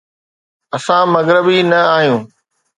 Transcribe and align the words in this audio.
اسان 0.75 1.05
مغربي 1.15 1.59
نه 1.69 1.79
آهيون. 1.95 2.21